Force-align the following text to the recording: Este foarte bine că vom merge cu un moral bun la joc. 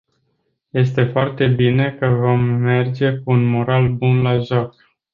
Este 0.73 1.03
foarte 1.03 1.47
bine 1.47 1.95
că 1.99 2.07
vom 2.07 2.39
merge 2.43 3.11
cu 3.15 3.31
un 3.31 3.43
moral 3.45 3.89
bun 3.93 4.21
la 4.21 4.37
joc. 4.39 4.75